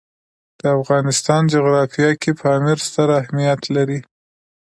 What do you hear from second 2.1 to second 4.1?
کې پامیر ستر اهمیت لري.